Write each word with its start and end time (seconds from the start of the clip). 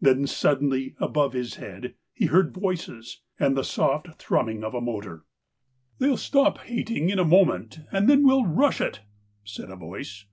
Then 0.00 0.26
suddenly 0.26 0.94
above 0.98 1.34
his 1.34 1.56
head 1.56 1.94
he 2.14 2.24
heard 2.24 2.54
voices, 2.54 3.20
and 3.38 3.54
the 3.54 3.62
soft 3.62 4.14
thrumming 4.14 4.64
of 4.64 4.72
a 4.72 4.80
motor. 4.80 5.26
128 5.98 5.98
THE 5.98 6.04
COWARD" 6.04 6.10
They'll 6.10 6.26
stop 6.54 6.58
hating 6.66 7.10
in 7.10 7.18
a 7.18 7.24
moment 7.26 7.80
and 7.92 8.08
then 8.08 8.24
we'll 8.24 8.46
rush 8.46 8.80
it," 8.80 9.02
said 9.44 9.68
a 9.68 9.76
voice. 9.76 10.24